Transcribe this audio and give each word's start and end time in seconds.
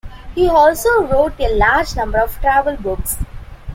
He 0.33 0.47
also 0.49 1.03
wrote 1.05 1.39
a 1.39 1.53
large 1.55 1.95
number 1.95 2.17
of 2.17 2.33
travel 2.41 2.75
books. 2.75 3.17